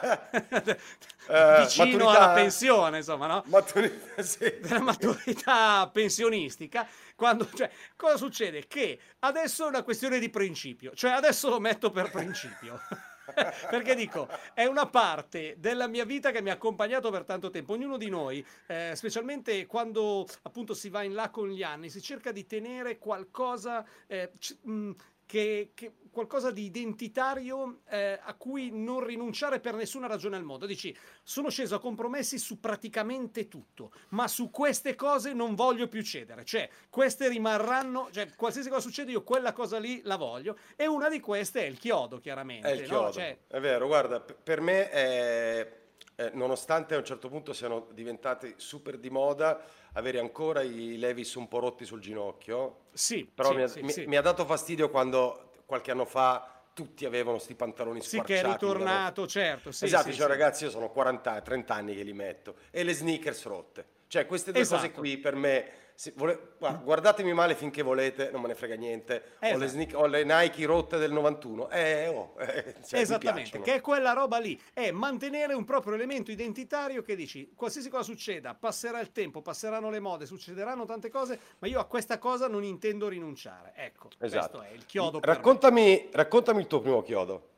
della 0.62 1.60
uh, 1.60 1.62
vicino 1.62 2.06
maturità, 2.06 2.10
alla 2.10 2.34
pensione, 2.34 2.98
insomma, 2.98 3.28
no? 3.28 3.44
Maturità, 3.46 4.22
sì. 4.24 4.40
Della 4.62 4.82
maturità 4.82 5.90
pensionistica. 5.92 6.88
Quando, 7.16 7.48
cioè, 7.54 7.70
cosa 7.96 8.18
succede? 8.18 8.66
Che 8.68 9.00
adesso 9.20 9.66
è 9.66 9.68
una 9.68 9.84
questione 9.84 10.18
di 10.18 10.30
principio, 10.30 10.92
cioè 10.96 11.12
adesso 11.12 11.50
lo 11.50 11.60
metto 11.60 11.92
per 11.92 12.10
principio. 12.10 12.82
perché 13.70 13.96
dico, 13.96 14.28
è 14.54 14.66
una 14.66 14.88
parte 14.88 15.56
della 15.58 15.88
mia 15.88 16.06
vita 16.06 16.32
che 16.32 16.42
mi 16.42 16.50
ha 16.50 16.54
accompagnato 16.54 17.12
per 17.12 17.24
tanto 17.24 17.50
tempo. 17.50 17.74
Ognuno 17.74 17.98
di 17.98 18.10
noi, 18.10 18.46
eh, 18.68 18.94
specialmente 18.96 19.66
quando 19.66 20.26
appunto 20.44 20.74
si 20.74 20.90
va 20.90 21.04
in 21.04 21.14
là 21.14 21.30
con 21.30 21.50
gli 21.50 21.64
anni, 21.64 21.90
si 21.90 22.02
cerca 22.02 22.32
di 22.32 22.46
tenere 22.46 22.98
qualcosa 22.98 23.86
eh, 24.08 24.32
c- 24.38 24.58
mh, 24.62 24.92
che, 25.32 25.72
che, 25.74 25.94
qualcosa 26.12 26.52
di 26.52 26.66
identitario 26.66 27.84
eh, 27.90 28.20
a 28.22 28.34
cui 28.34 28.70
non 28.70 29.02
rinunciare 29.02 29.62
per 29.62 29.76
nessuna 29.76 30.06
ragione 30.06 30.36
al 30.36 30.44
mondo. 30.44 30.66
Dici, 30.66 30.94
sono 31.24 31.50
sceso 31.50 31.76
a 31.76 31.80
compromessi 31.80 32.38
su 32.38 32.60
praticamente 32.60 33.48
tutto, 33.48 33.94
ma 34.10 34.28
su 34.28 34.50
queste 34.50 34.94
cose 34.94 35.32
non 35.32 35.56
voglio 35.56 35.88
più 35.88 36.04
cedere. 36.04 36.44
Cioè, 36.44 36.70
queste 36.90 37.30
rimarranno, 37.30 38.10
cioè, 38.12 38.28
qualsiasi 38.36 38.68
cosa 38.68 38.82
succede, 38.82 39.12
io 39.12 39.24
quella 39.24 39.54
cosa 39.54 39.80
lì 39.80 40.02
la 40.04 40.18
voglio. 40.18 40.58
E 40.76 40.86
una 40.86 41.08
di 41.08 41.22
queste 41.22 41.62
è 41.62 41.66
il 41.66 41.80
chiodo, 41.80 42.20
chiaramente. 42.20 42.68
È 42.68 42.74
il 42.74 42.84
chiodo. 42.84 43.06
No? 43.06 43.12
Cioè... 43.14 43.38
È 43.48 43.60
vero, 43.62 43.88
guarda, 43.88 44.20
per 44.20 44.60
me 44.60 44.90
è... 44.90 45.80
Eh, 46.22 46.30
nonostante 46.34 46.94
a 46.94 47.00
un 47.00 47.04
certo 47.04 47.30
punto 47.30 47.52
siano 47.52 47.88
diventati 47.94 48.54
super 48.58 49.00
di 49.00 49.10
moda, 49.10 49.60
avere 49.94 50.20
ancora 50.20 50.62
i 50.62 51.00
Levis 51.00 51.34
un 51.34 51.48
po' 51.48 51.58
rotti 51.58 51.84
sul 51.84 52.00
ginocchio. 52.00 52.82
Sì, 52.94 53.28
però 53.34 53.50
sì, 53.50 53.56
mi, 53.56 53.62
ha, 53.64 53.68
sì, 53.68 53.82
mi, 53.82 53.92
sì. 53.92 54.06
mi, 54.06 54.18
ha, 54.18 54.22
dato 54.22 54.46
fastidio 54.46 54.92
quando 54.92 55.54
qualche 55.66 55.90
anno 55.90 56.06
fa 56.06 56.62
tutti 56.74 57.06
avevano 57.06 57.38
questi 57.38 57.56
pantaloni 57.56 58.02
squarciati. 58.02 58.34
Sì, 58.34 58.40
che 58.40 58.48
è 58.48 58.52
ritornato, 58.52 59.26
certo. 59.26 59.72
Sì, 59.72 59.86
esatto, 59.86 60.12
sì, 60.12 60.14
cioè, 60.16 60.28
ragazzi, 60.28 60.66
io 60.66 60.70
sono 60.70 60.92
40, 60.92 61.42
30 61.42 61.74
anni 61.74 61.96
che 61.96 62.04
li 62.04 62.14
metto. 62.14 62.56
E 62.70 62.84
le 62.84 62.94
sneakers 62.94 63.44
rotte. 63.46 63.86
Cioè, 64.06 64.28
queste 64.28 64.52
due 64.52 64.62
esatto. 64.62 64.82
cose 64.82 64.92
qui 64.92 65.18
per 65.18 65.34
me 65.34 65.72
sì, 66.02 66.12
vole... 66.16 66.56
guardatemi 66.58 67.32
male 67.32 67.54
finché 67.54 67.84
volete, 67.84 68.32
non 68.32 68.42
me 68.42 68.48
ne 68.48 68.56
frega 68.56 68.74
niente. 68.74 69.36
Esatto. 69.38 69.56
Ho, 69.56 69.60
le 69.60 69.68
sneak... 69.68 69.92
Ho, 69.96 70.08
le 70.08 70.24
Nike 70.24 70.66
rotte 70.66 70.98
del 70.98 71.12
91. 71.12 71.70
Eh, 71.70 72.08
oh, 72.08 72.34
eh, 72.40 72.78
cioè, 72.84 73.02
Esattamente, 73.02 73.62
che 73.62 73.76
è 73.76 73.82
quella 73.82 74.14
roba 74.14 74.40
lì. 74.40 74.60
È 74.74 74.90
mantenere 74.90 75.54
un 75.54 75.64
proprio 75.64 75.94
elemento 75.94 76.32
identitario 76.32 77.04
che 77.04 77.16
dici, 77.16 77.52
qualsiasi 77.56 77.88
cosa 77.90 78.02
succeda, 78.02 78.56
passerà 78.56 79.00
il 79.00 79.12
tempo, 79.12 79.44
passeranno 79.44 79.92
le 79.92 80.00
mode, 80.00 80.26
succederanno 80.26 80.86
tante 80.86 81.12
cose, 81.12 81.40
ma 81.60 81.68
io 81.68 81.80
a 81.80 81.86
questa 81.86 82.18
cosa 82.18 82.48
non 82.48 82.64
intendo 82.64 83.08
rinunciare. 83.08 83.74
Ecco, 83.76 84.10
esatto. 84.18 84.58
questo 84.58 84.74
è 84.74 84.76
il 84.76 84.88
chiodo. 84.88 85.20
Raccontami, 85.22 86.10
raccontami 86.12 86.62
il 86.62 86.66
tuo 86.66 86.82
primo 86.82 87.04
chiodo. 87.04 87.50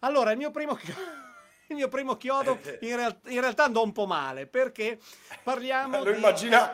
Allora, 0.00 0.32
il 0.32 0.38
mio 0.38 0.50
primo 0.50 0.74
chiodo 0.74 0.98
il 1.70 1.76
mio 1.76 1.88
primo 1.88 2.16
chiodo 2.16 2.58
in, 2.80 2.96
real- 2.96 3.20
in, 3.28 3.40
realtà 3.40 3.64
andò 3.64 3.82
un 3.82 3.92
po' 3.92 4.06
male 4.06 4.46
perché 4.46 4.98
parliamo 5.42 6.02
lo 6.02 6.10
di... 6.10 6.16
immagina 6.16 6.72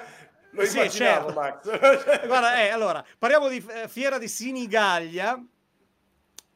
lo 0.56 0.64
sì, 0.64 0.78
immaginavo, 0.78 1.32
certo. 1.32 1.70
Max. 1.70 2.24
Guarda, 2.26 2.62
eh, 2.62 2.68
allora, 2.68 3.04
parliamo 3.18 3.48
di 3.48 3.64
eh, 3.68 3.88
fiera 3.88 4.18
di 4.18 4.28
Sinigaglia, 4.28 5.42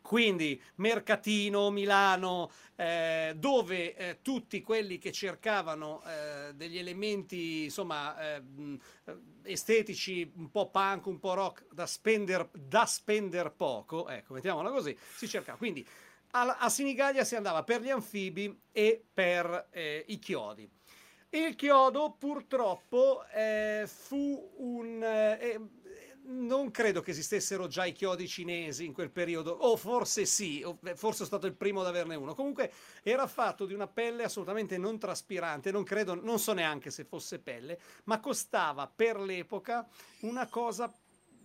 quindi 0.01 0.61
mercatino, 0.77 1.71
Milano, 1.71 2.51
eh, 2.75 3.35
dove 3.37 3.95
eh, 3.95 4.19
tutti 4.23 4.61
quelli 4.63 4.99
che 4.99 5.13
cercavano 5.13 6.03
eh, 6.05 6.55
degli 6.55 6.79
elementi, 6.79 7.65
insomma, 7.65 8.37
eh, 8.37 8.43
estetici, 9.45 10.29
un 10.37 10.51
po' 10.51 10.71
punk, 10.71 11.07
un 11.07 11.19
po' 11.19 11.35
rock, 11.35 11.67
da 11.73 11.87
spendere 11.87 12.49
da 12.53 12.87
spender 12.87 13.53
poco, 13.53 14.09
ecco, 14.09 14.35
mettiamola 14.35 14.71
così, 14.71 14.97
si 15.15 15.29
cercava. 15.29 15.59
Quindi 15.59 15.87
a, 16.33 16.57
a 16.59 16.69
Sinigaglia 16.69 17.25
si 17.25 17.37
andava 17.37 17.63
per 17.63 17.81
gli 17.81 17.91
anfibi 17.91 18.61
e 18.73 19.05
per 19.13 19.69
eh, 19.71 20.05
i 20.09 20.19
chiodi. 20.19 20.69
Il 21.33 21.55
chiodo 21.55 22.17
purtroppo 22.19 23.25
eh, 23.33 23.85
fu 23.87 24.53
un... 24.57 25.01
Eh, 25.03 25.61
non 26.23 26.71
credo 26.71 27.03
che 27.03 27.13
esistessero 27.13 27.67
già 27.67 27.85
i 27.85 27.93
chiodi 27.93 28.27
cinesi 28.27 28.85
in 28.85 28.93
quel 28.93 29.11
periodo, 29.11 29.51
o 29.53 29.77
forse 29.77 30.27
sì, 30.27 30.63
o 30.65 30.79
forse 30.95 31.23
è 31.23 31.27
stato 31.27 31.47
il 31.47 31.55
primo 31.55 31.81
ad 31.81 31.87
averne 31.87 32.15
uno. 32.15 32.35
Comunque 32.35 32.73
era 33.03 33.27
fatto 33.27 33.65
di 33.65 33.75
una 33.75 33.87
pelle 33.87 34.25
assolutamente 34.25 34.77
non 34.77 34.99
traspirante, 34.99 35.71
non 35.71 35.85
credo, 35.85 36.15
non 36.15 36.39
so 36.39 36.53
neanche 36.53 36.91
se 36.91 37.05
fosse 37.05 37.39
pelle, 37.39 37.79
ma 38.05 38.21
costava 38.21 38.91
per 38.93 39.19
l'epoca 39.19 39.89
una 40.21 40.47
cosa 40.49 40.93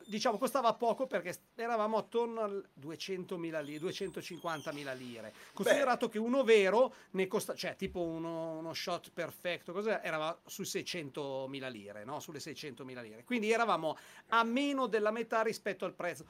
diciamo 0.05 0.37
costava 0.37 0.73
poco 0.73 1.07
perché 1.07 1.37
eravamo 1.55 1.97
attorno 1.97 2.41
a 2.41 2.47
200.000 2.47 3.63
lire, 3.63 3.85
250.000 3.87 4.97
lire. 4.97 5.33
Considerato 5.53 6.05
Beh. 6.07 6.11
che 6.13 6.19
uno 6.19 6.43
vero 6.43 6.93
ne 7.11 7.27
costa, 7.27 7.55
cioè 7.55 7.75
tipo 7.75 8.01
uno, 8.01 8.57
uno 8.57 8.73
shot 8.73 9.11
perfetto, 9.11 9.73
cos'era? 9.73 10.03
Era 10.03 10.37
sui 10.45 10.65
600.000 10.65 11.71
lire, 11.71 12.03
no? 12.03 12.19
Sulle 12.19 12.39
600.000 12.39 13.01
lire. 13.01 13.23
Quindi 13.23 13.51
eravamo 13.51 13.97
a 14.29 14.43
meno 14.43 14.87
della 14.87 15.11
metà 15.11 15.41
rispetto 15.41 15.85
al 15.85 15.93
prezzo 15.93 16.25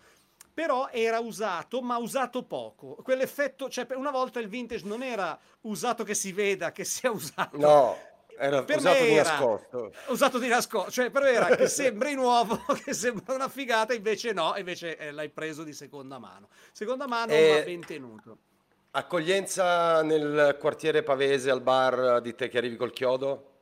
però 0.56 0.88
era 0.90 1.20
usato, 1.20 1.82
ma 1.82 1.98
usato 1.98 2.44
poco. 2.44 2.96
Quell'effetto, 3.04 3.68
cioè 3.68 3.86
una 3.96 4.10
volta 4.10 4.40
il 4.40 4.48
vintage 4.48 4.86
non 4.86 5.04
era 5.04 5.38
usato 5.62 6.06
che 6.06 6.14
si 6.14 6.32
veda 6.32 6.72
che 6.72 6.86
sia 6.86 7.12
usato. 7.12 7.58
No, 7.58 7.98
era 8.38 8.64
per 8.64 8.78
usato 8.78 9.04
di 9.04 9.12
era 9.12 9.30
nascosto. 9.30 9.92
Usato 10.08 10.40
di 10.40 10.48
nascosto, 10.48 10.92
cioè 10.92 11.10
però 11.10 11.26
era 11.26 11.48
che 11.56 11.68
sembri 11.68 12.14
nuovo, 12.14 12.60
che 12.84 12.94
sembra 12.94 13.34
una 13.34 13.50
figata, 13.50 13.94
invece 13.94 14.34
no, 14.34 14.54
invece 14.58 14.98
eh, 14.98 15.12
l'hai 15.12 15.30
preso 15.30 15.64
di 15.64 15.74
seconda 15.74 16.20
mano. 16.20 16.50
Seconda 16.72 17.08
mano, 17.08 17.32
e... 17.32 17.54
ma 17.58 17.64
ben 17.64 17.86
tenuto. 17.86 18.38
Accoglienza 18.92 20.02
nel 20.04 20.56
quartiere 20.60 21.04
pavese 21.04 21.52
al 21.52 21.62
bar 21.62 22.22
di 22.22 22.34
te 22.34 22.48
che 22.48 22.58
arrivi 22.58 22.78
col 22.78 22.94
chiodo? 22.94 23.54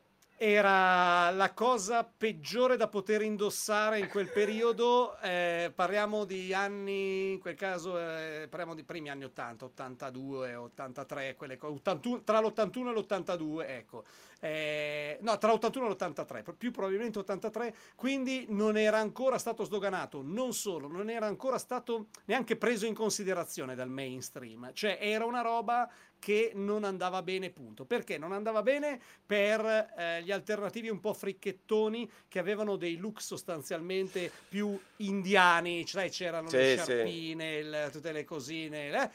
era 0.45 1.29
la 1.29 1.53
cosa 1.53 2.03
peggiore 2.03 2.75
da 2.75 2.89
poter 2.89 3.21
indossare 3.21 3.99
in 3.99 4.09
quel 4.09 4.29
periodo. 4.29 5.17
Eh, 5.21 5.71
parliamo 5.73 6.25
di 6.25 6.53
anni, 6.53 7.31
in 7.31 7.39
quel 7.39 7.55
caso, 7.55 7.97
eh, 7.97 8.47
parliamo 8.49 8.75
di 8.75 8.83
primi 8.83 9.09
anni 9.09 9.23
80, 9.23 9.63
82, 9.63 10.55
83, 10.55 11.35
quelle 11.35 11.57
cose, 11.57 11.75
81, 11.75 12.23
tra 12.23 12.41
l'81 12.41 12.87
e 12.87 12.93
l'82, 12.93 13.65
ecco. 13.69 14.03
Eh, 14.43 15.19
no, 15.21 15.37
tra 15.37 15.53
l'81 15.53 15.85
e 15.85 15.87
l'83, 15.87 16.53
più 16.57 16.71
probabilmente 16.71 17.17
83, 17.17 17.73
quindi 17.95 18.45
non 18.49 18.75
era 18.75 18.97
ancora 18.97 19.37
stato 19.37 19.63
sdoganato, 19.63 20.21
non 20.21 20.51
solo, 20.51 20.89
non 20.89 21.09
era 21.09 21.27
ancora 21.27 21.57
stato 21.57 22.07
neanche 22.25 22.57
preso 22.57 22.85
in 22.85 22.93
considerazione 22.93 23.73
dal 23.73 23.89
mainstream, 23.89 24.71
cioè 24.73 24.97
era 24.99 25.23
una 25.23 25.39
roba 25.39 25.89
che 26.19 26.51
non 26.55 26.83
andava 26.83 27.21
bene, 27.21 27.51
punto. 27.51 27.85
Perché 27.85 28.17
non 28.17 28.31
andava 28.31 28.61
bene? 28.61 28.99
Per 29.25 29.93
eh, 29.97 30.21
gli 30.23 30.31
alternativi 30.31 30.89
un 30.89 31.01
po' 31.01 31.13
fricchettoni 31.13 32.09
che 32.27 32.39
avevano 32.39 32.77
dei 32.77 32.97
look 32.97 33.21
sostanzialmente 33.21 34.31
più 34.49 34.77
indiani, 34.97 35.85
cioè 35.85 36.09
c'erano 36.09 36.49
sì, 36.49 36.55
le 36.55 36.77
sciarpine, 36.77 37.51
sì. 37.51 37.59
il, 37.59 37.89
tutte 37.91 38.11
le 38.11 38.23
cosine, 38.23 38.89
eh? 38.89 39.09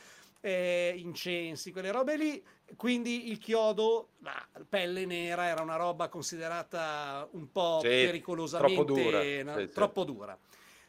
Eh, 0.48 0.94
incensi, 0.96 1.72
quelle 1.72 1.90
robe 1.90 2.16
lì. 2.16 2.42
Quindi 2.76 3.30
il 3.30 3.38
chiodo, 3.38 4.10
la 4.20 4.46
pelle 4.66 5.04
nera, 5.04 5.46
era 5.46 5.62
una 5.62 5.76
roba 5.76 6.08
considerata 6.08 7.28
un 7.32 7.52
po' 7.52 7.80
sì, 7.82 7.88
pericolosamente 7.88 8.84
troppo 8.84 8.92
dura. 8.94 9.42
No? 9.42 9.68
Troppo 9.68 10.04
dura. 10.04 10.38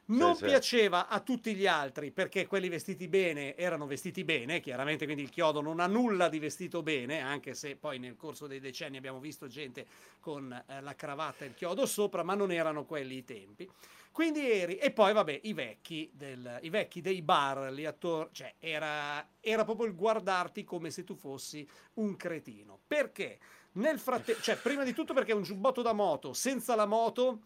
Non 0.09 0.35
sì, 0.35 0.45
piaceva 0.45 1.07
sì. 1.07 1.15
a 1.15 1.19
tutti 1.19 1.53
gli 1.53 1.67
altri 1.67 2.11
perché 2.11 2.47
quelli 2.47 2.69
vestiti 2.69 3.07
bene 3.07 3.55
erano 3.55 3.85
vestiti 3.85 4.23
bene, 4.23 4.59
chiaramente 4.59 5.05
quindi 5.05 5.23
il 5.23 5.29
chiodo 5.29 5.61
non 5.61 5.79
ha 5.79 5.87
nulla 5.87 6.29
di 6.29 6.39
vestito 6.39 6.81
bene, 6.81 7.19
anche 7.21 7.53
se 7.53 7.75
poi 7.75 7.99
nel 7.99 8.15
corso 8.15 8.47
dei 8.47 8.59
decenni 8.59 8.97
abbiamo 8.97 9.19
visto 9.19 9.47
gente 9.47 9.85
con 10.19 10.51
eh, 10.51 10.81
la 10.81 10.95
cravatta 10.95 11.45
e 11.45 11.49
il 11.49 11.53
chiodo 11.53 11.85
sopra, 11.85 12.23
ma 12.23 12.35
non 12.35 12.51
erano 12.51 12.85
quelli 12.85 13.17
i 13.17 13.25
tempi. 13.25 13.69
Quindi 14.11 14.51
eri, 14.51 14.77
e 14.77 14.91
poi 14.91 15.13
vabbè, 15.13 15.41
i 15.43 15.53
vecchi, 15.53 16.09
del, 16.13 16.59
i 16.61 16.69
vecchi 16.69 16.99
dei 16.99 17.21
bar 17.21 17.71
lì 17.71 17.85
attorno, 17.85 18.29
cioè 18.33 18.55
era, 18.59 19.25
era 19.39 19.63
proprio 19.63 19.87
il 19.87 19.95
guardarti 19.95 20.63
come 20.63 20.89
se 20.89 21.03
tu 21.03 21.15
fossi 21.15 21.65
un 21.95 22.15
cretino. 22.15 22.79
Perché? 22.85 23.39
Nel 23.73 23.99
frattempo, 23.99 24.41
cioè 24.41 24.57
prima 24.57 24.83
di 24.83 24.93
tutto 24.93 25.13
perché 25.13 25.31
un 25.31 25.43
giubbotto 25.43 25.81
da 25.81 25.93
moto, 25.93 26.33
senza 26.33 26.75
la 26.75 26.87
moto 26.87 27.43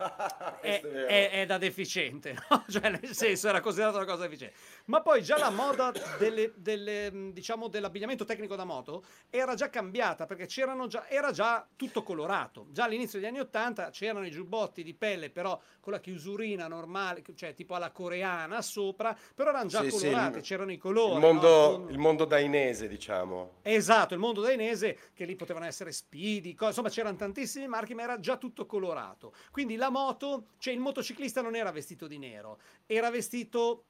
è, 0.60 0.80
è, 0.80 1.30
è, 1.30 1.46
da 1.46 1.58
deficiente, 1.58 2.32
no? 2.32 2.64
cioè 2.70 2.90
nel 2.90 3.14
senso 3.14 3.48
era 3.48 3.60
considerato 3.60 3.96
una 3.96 4.06
cosa 4.06 4.22
deficiente. 4.22 4.56
Ma 4.86 5.02
poi 5.02 5.22
già 5.22 5.38
la 5.38 5.50
moda 5.50 5.92
delle, 6.18 6.52
delle, 6.56 7.30
diciamo, 7.32 7.68
dell'abbigliamento 7.68 8.24
tecnico 8.24 8.56
da 8.56 8.64
moto 8.64 9.04
era 9.28 9.54
già 9.54 9.68
cambiata 9.68 10.26
perché 10.26 10.46
c'erano 10.46 10.86
già, 10.86 11.08
era 11.08 11.32
già 11.32 11.66
tutto 11.76 12.02
colorato. 12.02 12.66
Già 12.70 12.84
all'inizio 12.84 13.18
degli 13.18 13.28
anni 13.28 13.40
Ottanta 13.40 13.90
c'erano 13.90 14.26
i 14.26 14.30
giubbotti 14.30 14.82
di 14.82 14.94
pelle 14.94 15.30
però 15.30 15.60
con 15.80 15.92
la 15.92 16.00
chiusurina 16.00 16.66
normale, 16.66 17.22
cioè 17.34 17.54
tipo 17.54 17.74
alla 17.74 17.90
coreana 17.90 18.62
sopra, 18.62 19.16
però 19.34 19.50
erano 19.50 19.68
già 19.68 19.82
sì, 19.82 19.90
colorati, 19.90 20.38
sì, 20.38 20.40
c'erano 20.40 20.72
i 20.72 20.78
colori. 20.78 21.14
Il 21.14 21.20
mondo, 21.20 21.78
no? 21.78 21.88
il 21.90 21.98
mondo 21.98 22.24
dainese 22.24 22.88
diciamo. 22.88 23.58
Esatto, 23.62 24.14
il 24.14 24.20
mondo 24.20 24.40
dainese 24.40 24.98
che 25.14 25.24
lì 25.24 25.36
potevano 25.36 25.66
essere 25.66 25.92
Speedy, 25.92 26.56
insomma 26.58 26.88
c'erano 26.88 27.16
tantissimi 27.16 27.66
marchi 27.66 27.94
ma 27.94 28.02
era 28.02 28.18
già 28.18 28.36
tutto 28.36 28.66
colorato. 28.66 29.32
Quindi 29.50 29.76
la 29.76 29.89
moto, 29.90 30.46
cioè 30.58 30.72
il 30.72 30.80
motociclista 30.80 31.42
non 31.42 31.54
era 31.54 31.70
vestito 31.70 32.06
di 32.06 32.18
nero, 32.18 32.58
era 32.86 33.10
vestito 33.10 33.84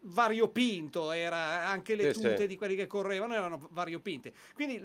variopinto, 0.00 1.10
era 1.10 1.66
anche 1.66 1.94
le 1.94 2.12
tute 2.12 2.36
sì. 2.36 2.46
di 2.46 2.56
quelli 2.56 2.76
che 2.76 2.86
correvano 2.86 3.34
erano 3.34 3.68
variopinte. 3.70 4.32
Quindi 4.54 4.80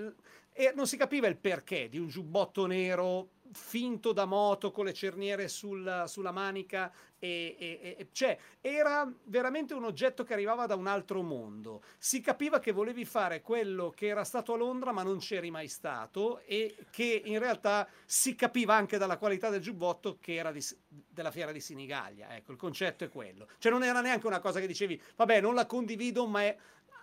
non 0.75 0.87
si 0.87 0.97
capiva 0.97 1.27
il 1.27 1.37
perché 1.37 1.89
di 1.89 1.97
un 1.97 2.07
giubbotto 2.07 2.65
nero 2.65 3.29
finto 3.53 4.12
da 4.13 4.25
moto 4.25 4.72
con 4.72 4.86
le 4.86 4.93
cerniere 4.93 5.48
sul, 5.48 6.03
sulla 6.08 6.31
manica 6.31 6.91
e, 7.20 7.55
e, 7.60 7.96
e, 8.00 8.08
cioè 8.12 8.38
era 8.62 9.12
veramente 9.25 9.75
un 9.75 9.84
oggetto 9.84 10.24
che 10.24 10.34
arrivava 10.34 10.65
da 10.65 10.75
un 10.75 10.88
altro 10.88 11.22
mondo. 11.22 11.84
Si 11.98 12.20
capiva 12.20 12.60
che 12.60 12.72
volevi 12.72 13.05
fare 13.05 13.41
quello 13.41 13.91
che 13.91 14.08
era 14.08 14.24
stato 14.24 14.53
a 14.53 14.58
Londra 14.58 14.91
ma 14.91 15.03
non 15.03 15.20
c'eri 15.20 15.51
mai 15.51 15.67
stato 15.67 16.39
e 16.46 16.75
che 16.89 17.22
in 17.24 17.38
realtà 17.38 17.88
si 18.05 18.34
capiva 18.36 18.74
anche 18.74 18.98
dalla 18.98 19.17
qualità 19.17 19.50
del 19.50 19.62
giubbotto 19.62 20.17
che 20.20 20.34
era 20.36 20.51
di, 20.51 20.65
della 20.88 21.31
fiera 21.31 21.51
di 21.51 21.60
Sinigaglia. 21.60 22.36
Ecco 22.36 22.51
il 22.51 22.58
concetto 22.58 23.03
è 23.03 23.10
quello. 23.10 23.48
Cioè 23.60 23.72
non 23.72 23.84
era 23.84 24.01
neanche 24.01 24.27
una 24.27 24.39
cosa 24.39 24.60
che 24.60 24.67
dicevi 24.67 25.00
vabbè 25.15 25.41
non 25.41 25.53
la 25.53 25.67
condivido 25.67 26.25
ma 26.25 26.41
è 26.41 26.58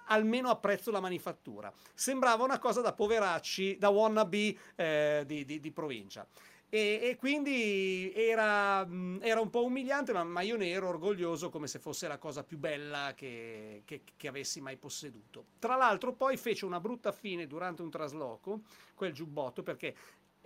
almeno 0.08 0.50
apprezzo 0.50 0.90
la 0.90 1.00
manifattura. 1.00 1.72
Sembrava 1.94 2.44
una 2.44 2.58
cosa 2.58 2.80
da 2.80 2.92
poveracci, 2.92 3.78
da 3.78 3.88
wannabe 3.88 4.56
eh, 4.76 5.22
di, 5.26 5.44
di, 5.44 5.60
di 5.60 5.70
provincia. 5.70 6.26
E, 6.70 7.00
e, 7.02 7.16
quindi 7.16 8.12
era, 8.14 8.86
era, 9.20 9.40
un 9.40 9.48
po' 9.48 9.64
umiliante, 9.64 10.12
ma, 10.12 10.22
ma, 10.22 10.42
io 10.42 10.58
ne 10.58 10.68
ero 10.68 10.88
orgoglioso 10.88 11.48
come 11.48 11.66
se 11.66 11.78
fosse 11.78 12.06
la 12.08 12.18
cosa 12.18 12.44
più 12.44 12.58
bella 12.58 13.14
che, 13.16 13.84
che, 13.86 14.02
che, 14.14 14.28
avessi 14.28 14.60
mai 14.60 14.76
posseduto. 14.76 15.46
Tra 15.58 15.76
l'altro, 15.76 16.12
poi 16.12 16.36
fece 16.36 16.66
una 16.66 16.78
brutta 16.78 17.10
fine 17.10 17.46
durante 17.46 17.80
un 17.80 17.88
trasloco, 17.88 18.60
quel 18.94 19.14
giubbotto, 19.14 19.62
perché 19.62 19.94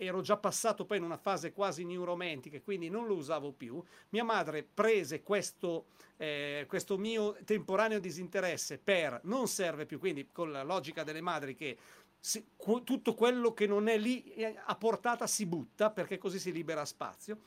ero 0.04 0.20
già 0.20 0.36
passato 0.36 0.84
poi 0.84 0.98
in 0.98 1.04
una 1.04 1.16
fase 1.16 1.52
quasi 1.52 1.84
new 1.84 2.04
romantic 2.04 2.54
e 2.54 2.62
quindi 2.62 2.88
non 2.88 3.06
lo 3.06 3.14
usavo 3.14 3.52
più. 3.52 3.82
Mia 4.10 4.24
madre 4.24 4.62
prese 4.62 5.22
questo, 5.22 5.86
eh, 6.16 6.64
questo 6.68 6.98
mio 6.98 7.36
temporaneo 7.44 7.98
disinteresse 7.98 8.78
per 8.78 9.20
non 9.24 9.48
serve 9.48 9.86
più, 9.86 9.98
quindi 9.98 10.28
con 10.32 10.50
la 10.50 10.62
logica 10.62 11.04
delle 11.04 11.20
madri 11.20 11.54
che 11.54 11.76
si, 12.18 12.44
tutto 12.84 13.14
quello 13.14 13.52
che 13.52 13.66
non 13.66 13.88
è 13.88 13.98
lì 13.98 14.22
eh, 14.34 14.54
a 14.64 14.76
portata 14.76 15.26
si 15.26 15.46
butta 15.46 15.90
perché 15.90 16.18
così 16.18 16.38
si 16.38 16.52
libera 16.52 16.84
spazio. 16.84 17.38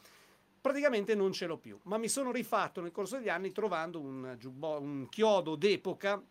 Praticamente 0.59 1.13
non 1.13 1.31
ce 1.31 1.45
l'ho 1.45 1.57
più, 1.57 1.79
ma 1.83 1.97
mi 1.97 2.07
sono 2.07 2.31
rifatto 2.31 2.81
nel 2.81 2.91
corso 2.91 3.17
degli 3.17 3.29
anni 3.29 3.51
trovando 3.51 3.99
un, 3.99 4.35
un 4.57 5.07
chiodo 5.09 5.55
d'epoca 5.55 6.21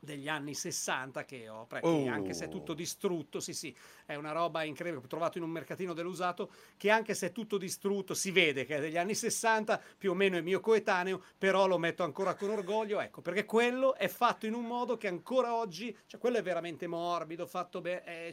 degli 0.00 0.28
anni 0.28 0.54
60 0.54 1.24
che 1.24 1.48
ho 1.48 1.66
oh. 1.68 2.08
anche 2.08 2.32
se 2.32 2.46
è 2.46 2.48
tutto 2.48 2.72
distrutto 2.72 3.38
sì 3.38 3.52
sì 3.52 3.74
è 4.06 4.14
una 4.14 4.32
roba 4.32 4.62
incredibile 4.62 5.04
ho 5.04 5.08
trovato 5.08 5.36
in 5.38 5.44
un 5.44 5.50
mercatino 5.50 5.92
dell'usato 5.92 6.50
che 6.76 6.90
anche 6.90 7.14
se 7.14 7.28
è 7.28 7.32
tutto 7.32 7.58
distrutto 7.58 8.14
si 8.14 8.30
vede 8.30 8.64
che 8.64 8.76
è 8.76 8.80
degli 8.80 8.96
anni 8.96 9.14
60 9.14 9.80
più 9.98 10.12
o 10.12 10.14
meno 10.14 10.36
è 10.36 10.40
mio 10.40 10.60
coetaneo 10.60 11.22
però 11.36 11.66
lo 11.66 11.78
metto 11.78 12.02
ancora 12.02 12.34
con 12.34 12.50
orgoglio 12.50 13.00
ecco 13.00 13.20
perché 13.20 13.44
quello 13.44 13.94
è 13.94 14.08
fatto 14.08 14.46
in 14.46 14.54
un 14.54 14.64
modo 14.64 14.96
che 14.96 15.08
ancora 15.08 15.54
oggi 15.54 15.94
cioè 16.06 16.18
quello 16.18 16.38
è 16.38 16.42
veramente 16.42 16.86
morbido 16.86 17.46
fatto 17.46 17.80
bene 17.80 18.32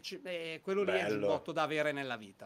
quello 0.61 0.83
lì 0.83 0.91
Bello. 0.91 1.07
è 1.07 1.11
il 1.11 1.19
botto 1.19 1.51
da 1.51 1.63
avere 1.63 1.91
nella 1.91 2.15
vita 2.15 2.45